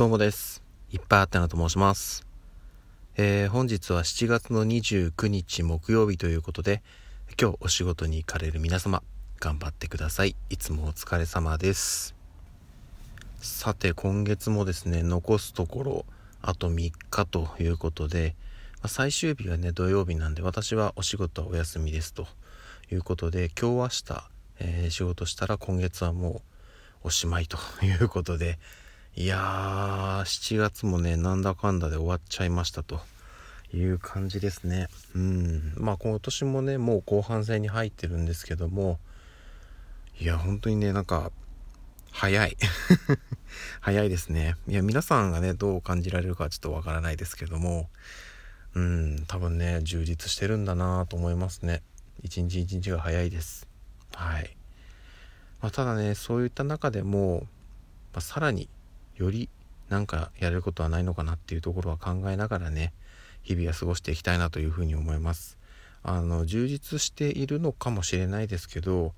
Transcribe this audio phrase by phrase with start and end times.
[0.00, 0.62] どうもです。
[0.90, 2.26] いっぱいあったなと申します。
[3.18, 6.82] えー、本日は7月の29日木曜日ということで、
[7.38, 9.02] 今日お仕事に行かれる皆様、
[9.40, 10.36] 頑張ってください。
[10.48, 12.14] いつもお疲れ様です。
[13.42, 16.06] さて、今月もですね、残すところ、
[16.40, 18.36] あと3日ということで、
[18.76, 22.26] まあ、最終日はね、土曜日なんで、私はお仕事はお休みですと
[22.90, 24.30] いうことで、今日明日、
[24.60, 26.40] えー、仕事したら今月はも
[27.04, 28.58] うおしまいということで、
[29.16, 33.00] いやー、7月もね、なんだかんだで終わっちゃいましたと
[33.74, 34.86] いう感じですね。
[35.14, 35.74] うん。
[35.76, 38.98] まあ今年もね、もう後半戦に入ってるんですけども、
[40.20, 41.32] いや、本当にね、なんか、
[42.12, 42.56] 早い。
[43.80, 44.56] 早いですね。
[44.68, 47.90] いや、皆さんがね、どう感じられるかちょっとわからないですけども、
[48.74, 51.82] うん、多分ね、充実してるんだなと思いますね。
[52.22, 53.66] 一日一日が早いです。
[54.14, 54.56] はい。
[55.60, 57.46] まあ、ただね、そういった中でも、
[58.12, 58.68] まあ、さらに
[59.20, 59.48] より
[59.90, 62.92] なんかやれることはないのかなっていうところは考えながらね
[63.42, 65.58] 日々は過ごしていきたいなというふうに思います。
[66.02, 69.12] あの充実しているのかもしれないですけど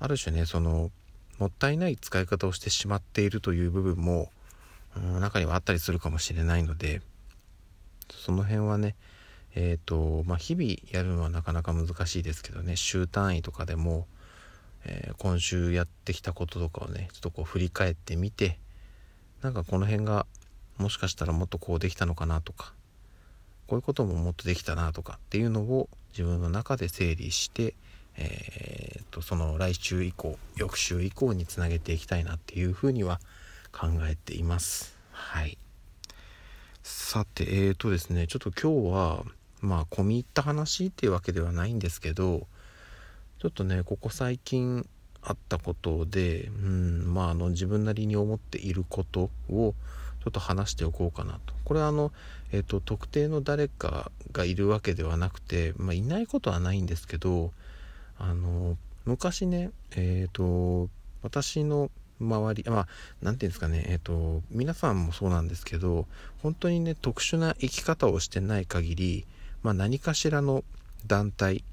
[0.00, 0.90] ある種ねその
[1.38, 4.28] もったいない使い方をしてしまっているという部分も、
[4.96, 7.02] うん、中にはあったりするかもしれないので
[8.10, 8.96] その辺はね
[9.54, 14.06] えっ、ー、とまあ日々やるのはなかなか難しいですけどね週単位とかでも、
[14.84, 18.58] えー、今週やってきたこととかをねちょっとこう振り返ってみて
[19.42, 20.26] なんかこの辺が
[20.78, 22.72] もしかしたらもっとこうできたのかなとか
[23.66, 27.74] こういうことももっとできたなとかっていうのを自分の中で整理して、
[28.16, 33.20] えー、とその来週以降翌週以降につなげていきたいなっていうふうには
[33.72, 34.96] 考えています。
[35.10, 35.58] はい
[36.82, 39.24] さてえーとですねちょっと今日は
[39.60, 42.46] まあ込み入った話っていうわけではないんですけど
[43.38, 44.86] ちょっとねここ最近
[45.22, 49.74] あったことで、うん、まあ、あの、自分なりに思っていることを、
[50.22, 51.54] ちょっと話しておこうかなと。
[51.64, 52.12] これはあの、
[52.52, 57.52] えっ、ー、と、特定の誰かがいるわけではなくて、まあ、いないことはないんですけど、
[58.18, 60.88] あの、昔ね、えっ、ー、と、
[61.22, 62.88] 私の周り、まあ、
[63.20, 66.06] なんていうんですかね、えっ、ー、と、皆さんもそうなんですけど、
[66.40, 69.26] 本当にね、特殊な生き方をしてない限り、
[69.64, 70.62] まあ、何かしらの
[71.06, 71.64] 団体、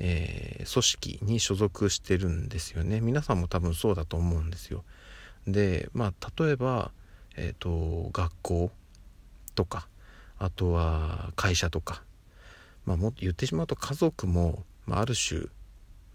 [0.00, 3.00] えー、組織に所属してるんですよね。
[3.00, 4.84] 皆さんも多分そうだと思うんですよ。
[5.46, 6.92] でまあ例えば、
[7.36, 8.70] えーと、学校
[9.54, 9.88] とか
[10.38, 12.02] あとは会社とか、
[12.84, 15.46] まあ、もっと言ってしまうと家族も、まあ、ある種、ま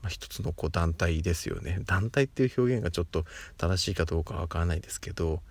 [0.06, 1.80] あ、一つのこう団体ですよね。
[1.86, 3.26] 団体っていう表現がちょっと
[3.58, 5.42] 正しいかどうかわからないですけど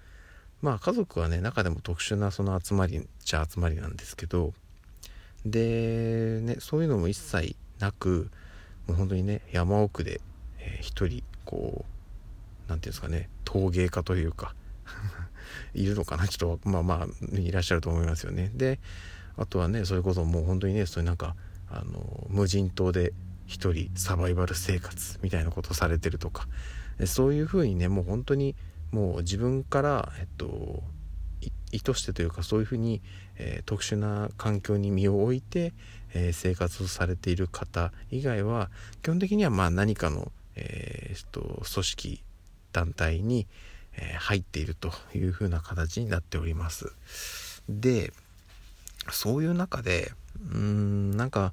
[0.63, 4.55] まあ家族はね中でも特殊なその集まりじゃ集まりなんですけど
[5.45, 8.31] でねそういうのも一切なく
[8.87, 10.21] もう本当にね山奥で、
[10.61, 11.85] えー、一人こう
[12.69, 14.55] 何て言うんですかね陶芸家というか
[15.75, 18.51] いるのかなちょっとまあまあいらっしゃると思いますよね。
[18.55, 18.79] で
[19.37, 21.35] あとはねそれこそもう本当にねそういうなんか
[21.69, 23.13] あの無人島で
[23.47, 26.47] 一人サバイバル生活みたいなことされてるとか
[27.07, 28.55] そういうふうにねもう本当に
[28.93, 30.83] もう自分からえっと
[31.73, 33.01] 意図してというかそういうふうに、
[33.37, 35.73] えー、特殊な環境に身を置いて、
[36.15, 38.71] えー、生活をされている方以外は
[39.03, 42.23] 基本的にはま何かの、えー、と組織
[42.73, 43.47] 団体に、
[43.95, 46.95] え入っているというふうな形になっております。
[47.69, 48.11] で
[49.11, 50.13] そういう中で
[50.51, 51.53] うーんなんか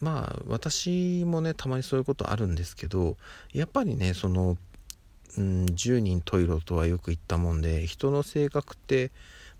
[0.00, 3.16] まあ私もねたまにそういうことあるんですけど
[3.54, 4.58] やっぱりねその
[5.36, 9.10] うん、10人十色とはよく言ったもんで人の性格って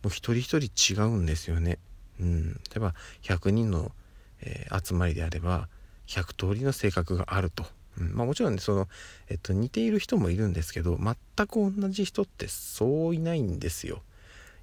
[0.03, 1.79] もう一人一人違うんですよね。
[2.21, 3.93] うん、例えば100人の、
[4.41, 5.69] えー、集まりであれば
[6.07, 7.65] 100通りの性格があると。
[7.99, 8.89] うんまあ、もちろんねその、
[9.29, 14.03] えっと、似ている人もいるんですけど全く同じ人ってそういないんですよ。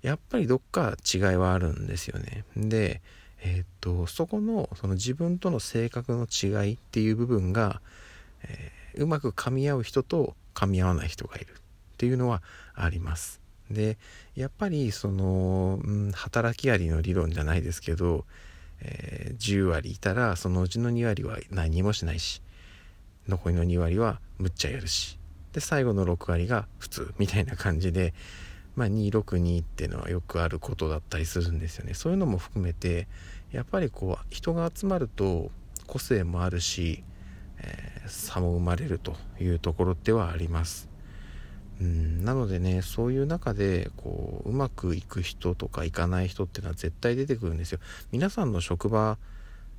[0.02, 2.44] やっぱりどっか違いはあるんですよね。
[2.58, 3.02] で、
[3.42, 7.82] えっとそこのその自分との性格の違いっていう部分が、
[8.44, 11.56] えー、うまく噛み合う人と噛み合わない人がいるっ
[11.98, 12.42] ていうのは
[12.74, 13.41] あります。
[13.74, 13.98] で
[14.36, 18.26] やっぱりその、うん、働きありの理論じゃないですけど、
[18.82, 22.42] えー、10割いたらそのうちの2割は何もしないし
[23.28, 25.18] 残りの2割はむっちゃやるし
[25.54, 28.14] で最後の6割が普通みたいな感じで、
[28.76, 33.08] まあ、262っていうのはよくあることだったりするんですよねそういうのも含めて
[33.52, 35.52] やっぱりこう人が集まると
[35.88, 37.04] 個性もあるし
[37.64, 40.90] えー、差も生まれるというところではあります。
[41.82, 47.80] うんなのでねそういう中でこううまくいく人とかいかない人っていうのは絶対出てくるんですよ。
[48.12, 49.18] 皆さんの職場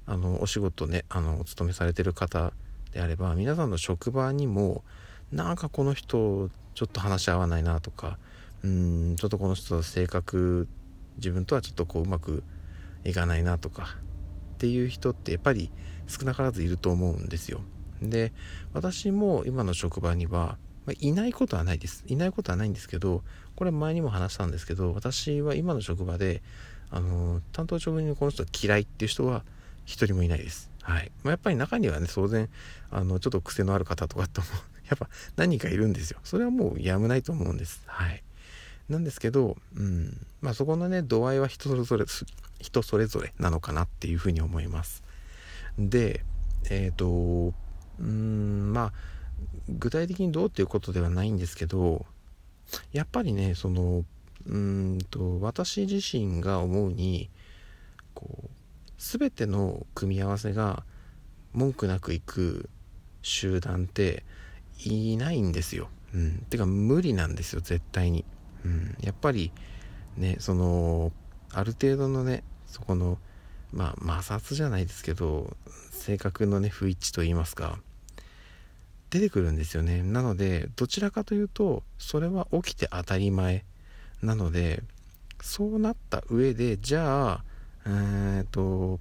[0.07, 2.53] あのお仕事ねあのお勤めされてる方
[2.93, 4.83] であれば皆さんの職場にも
[5.31, 8.19] なんかこの人ちょっと話し合わないなとか
[8.65, 10.67] うんちょっとこの人の性格
[11.19, 12.43] 自分とはちょっとこううまく
[13.05, 13.97] いかないなとか
[14.55, 15.71] っていう人ってやっぱり
[16.09, 17.61] 少なからずいると思うんですよ
[18.01, 18.33] で
[18.73, 22.05] 私も今の職場には、まあ、いないことはないです。
[22.07, 23.23] いないことはないんですけど
[23.55, 26.43] これ前にも話したんですけど私は今の職場で
[26.91, 29.45] あの担当職にこの人嫌いっていう人は
[29.85, 30.71] 一人もいないです。
[30.83, 32.49] はい、まあ、やっぱり中にはね当然
[32.91, 34.47] あのちょっと癖のある方とかっても
[34.89, 36.19] やっぱ何人かいるんですよ。
[36.25, 37.83] それはもうやむないと思うんです。
[37.87, 38.23] はい。
[38.89, 42.05] なんですけど、うん、まあそこのね度合いは人それぞれ
[42.61, 45.03] 人それぞれなのかなっていうふうに思います。
[45.79, 46.25] で
[46.69, 47.55] えっ、ー、と
[48.01, 48.93] うんまあ
[49.69, 52.07] 具体的にどうっていうことではないんですけど
[52.93, 54.05] やっぱりねその
[54.47, 57.31] うんと私自身が思うに
[58.15, 58.51] こう
[58.99, 60.85] 全ての組み合わせが
[61.53, 62.69] 文句なくいく
[63.23, 64.25] 集団って
[64.85, 65.89] いないんですよ。
[66.15, 68.25] うん、てか無理なんですよ絶対に。
[68.65, 69.53] うん、やっぱり
[70.17, 71.13] ねその
[71.53, 73.19] ある程度のねそこの
[73.73, 75.57] まあ摩擦じゃないですけど
[75.91, 77.79] 性格のね不一致といいますか
[79.13, 80.03] 出てくるんですよね。
[80.03, 83.67] なのでどちらかというとそれは起きて当たり前
[84.23, 84.83] なので
[85.43, 87.45] そうなった上でじゃあ
[87.85, 89.01] え、っと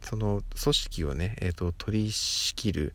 [0.00, 2.94] その組織をね、えー、っと取り仕切る、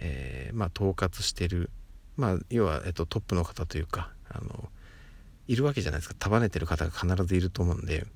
[0.00, 1.68] えー、まあ、統括してる、
[2.16, 4.70] まあ、要は、えー、っとトップの方というかあの
[5.46, 6.14] いるわけじゃないですか。
[6.18, 8.06] 束ねてる方が必ずいると思うんで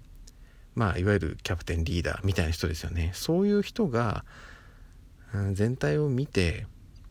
[0.75, 3.11] まあいわゆるキャプテンリーダーみたいな人ですよね。
[3.13, 4.25] そういう人が、
[5.35, 6.67] うん、全体を見て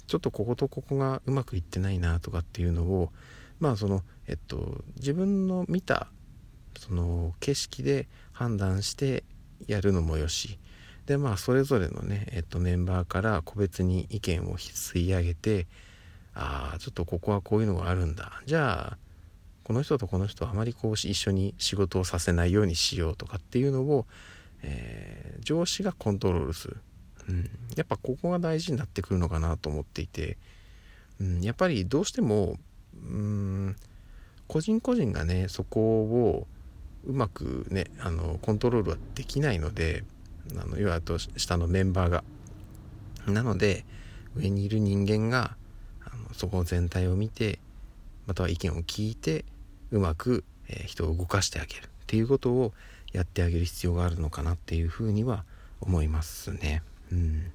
[0.07, 3.11] ちょっとこことここがうまくいってないなとかっていうのを
[3.59, 6.07] まあそのえっと自分の見た
[6.77, 9.23] その景色で判断して
[9.67, 10.59] やるのもよし。
[11.05, 15.65] でまあそれぞれのね、えっと、メンバーから個別に意見を吸い上げて
[16.35, 18.41] ああちょっとここはこういうのがあるんだ。
[18.45, 18.97] じゃあ
[19.63, 24.05] この人とこの人はあまりこう一緒に仕事をさせないようにしようとかっていうのを、
[24.61, 26.77] えー、上司がコントロールする、
[27.29, 30.37] うん、やっぱここが大事になってくるのかなと思っていて、
[31.19, 32.57] うん、やっぱりどうしても
[32.95, 33.75] うん
[34.47, 36.47] 個人個人がねそこを
[37.05, 40.03] うまくねあのコントロールはできないので
[40.57, 42.23] あの要はと下のメンバーが。
[43.31, 43.83] なので
[44.35, 45.57] 上にいる人間が
[46.05, 47.59] あのそこ全体を見て
[48.25, 49.45] または意見を聞いて
[49.91, 52.73] うまく、え人を動かしてあげるっていうことを
[53.13, 55.45] やってあげる必要があるのかなっていうふうには
[55.79, 56.83] 思いますね。
[57.11, 57.51] うん、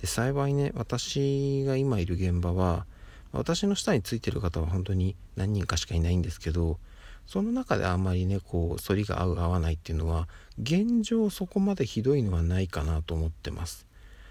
[0.00, 2.86] で幸いね私が今いる現場は
[3.32, 6.78] 私の下についてる方は本当に何人かしかいないんですけど
[7.26, 10.28] その中であんまりねこう反りが合う合わないっていうのは
[10.62, 13.86] 現状そこまでひどいのはないかなと思ってます。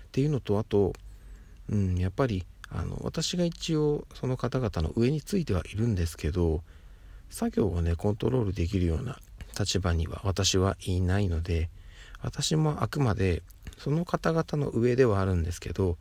[0.07, 0.93] っていうのとあと、
[1.69, 6.61] うん、やっぱりあの私が一応その方々の上についてはいるんですけど
[7.29, 9.19] 作業をねコントロールできるような
[9.59, 11.69] 立場には私はいないので
[12.21, 13.43] 私もあくまで
[13.77, 15.97] その方々の上ではあるんですけど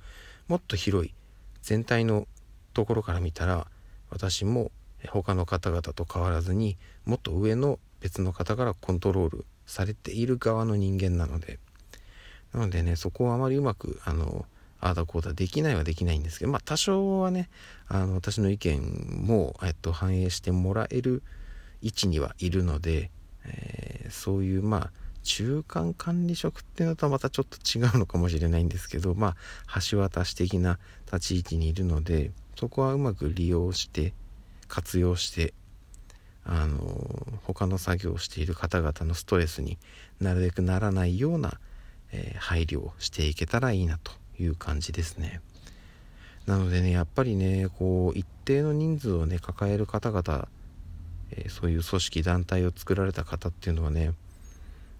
[0.48, 1.14] もっと広い
[1.62, 2.26] 全体の
[2.72, 3.66] ところから見たら
[4.10, 4.70] 私も
[5.08, 11.58] 他の方々と変わらずにもっと上の別の方からコントロールされている側の人間なので。
[12.54, 14.46] なのでねそこをあまりうまくあの
[14.80, 17.48] ああだこうだできないはできないんですけど、まあ多少はね、
[17.88, 21.22] あの私の意見も、えっと、反映してもらえる
[21.80, 23.10] 位置にはいるので、
[23.46, 24.90] えー、そういうまあ
[25.24, 29.34] 中間管理職っていうのとはまたちょっと違うのかもしれないんですけど、ま
[29.66, 34.12] あ橋渡し的な立ち位置にいるので、そこはうまく利用して、
[34.68, 35.52] 活用して、
[36.44, 39.78] あの他の作業をしている方々のストレスに
[40.20, 41.58] なるべくならないような、
[42.12, 45.40] えー、配慮をしていけたらいいなという感じですね。
[46.46, 50.48] なのでね、やっぱりね、こう、一定の人数をね、抱える方々、
[51.30, 54.12] えー、そういう組織、団体を作られた方っていうのはね、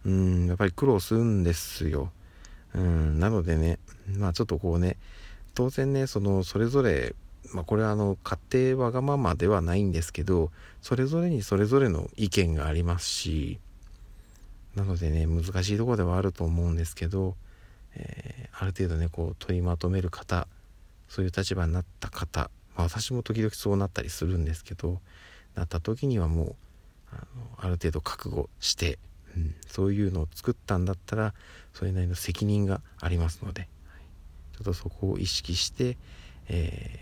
[0.04, 2.10] うん、やっぱり苦労するんですよ。
[2.74, 3.78] うん、なのでね、
[4.18, 4.96] まあちょっとこうね、
[5.54, 7.14] 当然ね、その、それぞれ、
[7.52, 8.38] まあこれはあの、家
[8.72, 10.50] 庭わがままではないんですけど、
[10.82, 13.58] それぞれにそれぞれの意見がありますし、
[14.74, 17.36] なのでね、難しいとこではあると思うんですけど、
[17.96, 20.46] えー、ある程度ねこう取りまとめる方
[21.08, 25.00] そういう立場になった方、まあ、私も時々そうなったりするんですけど
[25.54, 26.54] なった時にはもう
[27.12, 27.22] あの
[27.58, 28.98] ある程度覚悟して、
[29.36, 31.34] うん、そういうのを作ったんだったら
[31.72, 33.68] それなりの責任がありますので、
[34.56, 35.96] ちょっとそこを意識して、
[36.48, 37.00] え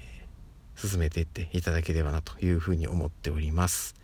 [0.76, 3.94] ー、進めていっていただければなというふうに思っております。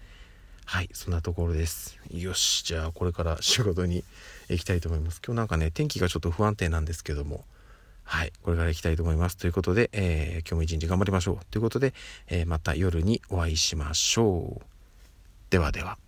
[0.66, 1.98] はい、そんなところです。
[2.10, 4.04] よし、じゃあこれから仕事に
[4.50, 5.22] 行きたいと思います。
[5.24, 7.46] 今日なんかね、天気がちょっと不安定なんですけども、
[8.04, 9.38] はい、これから行きたいと思います。
[9.38, 11.44] ということで、えー、今日も一日頑張りましょう。
[11.50, 11.94] ということで、
[12.26, 14.64] えー、また夜にお会いしましょう。
[15.48, 15.98] ではでは。